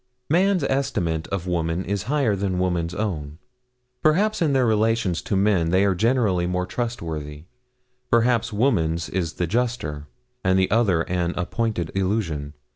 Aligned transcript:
Man's 0.31 0.63
estimate 0.63 1.27
of 1.27 1.45
woman 1.45 1.85
is 1.85 2.09
higher 2.09 2.35
than 2.35 2.57
woman's 2.57 2.95
own. 2.95 3.37
Perhaps 4.01 4.41
in 4.41 4.53
their 4.53 4.65
relations 4.65 5.21
to 5.21 5.35
men 5.35 5.69
they 5.69 5.85
are 5.85 5.93
generally 5.93 6.47
more 6.47 6.65
trustworthy 6.65 7.43
perhaps 8.09 8.51
woman's 8.51 9.09
is 9.09 9.33
the 9.33 9.45
juster, 9.45 10.07
and 10.43 10.57
the 10.57 10.71
other 10.71 11.01
an 11.03 11.35
appointed 11.37 11.91
illusion. 11.93 12.55